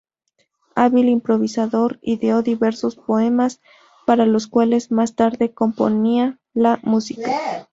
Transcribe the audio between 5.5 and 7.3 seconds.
componía la música.